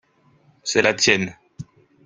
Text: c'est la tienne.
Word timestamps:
c'est 0.63 0.81
la 0.81 0.95
tienne. 0.95 1.35